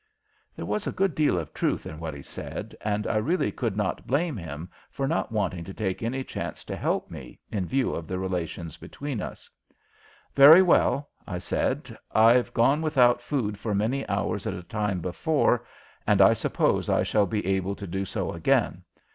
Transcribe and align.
There 0.55 0.65
was 0.65 0.87
a 0.87 0.91
good 0.91 1.13
deal 1.13 1.37
of 1.37 1.53
truth 1.53 1.85
in 1.85 1.99
what 1.99 2.15
he 2.15 2.23
said, 2.23 2.75
and 2.83 3.05
I 3.05 3.17
really 3.17 3.51
could 3.51 3.77
not 3.77 4.07
blame 4.07 4.35
him 4.35 4.67
for 4.89 5.07
not 5.07 5.31
wanting 5.31 5.63
to 5.65 5.75
take 5.75 6.01
any 6.01 6.23
chances 6.23 6.63
to 6.65 6.75
help 6.75 7.11
me, 7.11 7.37
in 7.51 7.67
view 7.67 7.93
of 7.93 8.07
the 8.07 8.17
relations 8.17 8.77
between 8.77 9.21
us. 9.21 9.47
"Very 10.35 10.63
well," 10.63 11.09
I 11.27 11.37
said; 11.37 11.95
"I've 12.15 12.51
gone 12.51 12.81
without 12.81 13.21
food 13.21 13.59
for 13.59 13.75
many 13.75 14.09
hours 14.09 14.47
at 14.47 14.55
a 14.55 14.63
time 14.63 15.01
before 15.01 15.67
and 16.07 16.19
I 16.19 16.33
suppose 16.33 16.89
I 16.89 17.03
shall 17.03 17.27
be 17.27 17.45
able 17.45 17.75
to 17.75 17.85
do 17.85 18.03
so 18.03 18.31
again. 18.33 18.81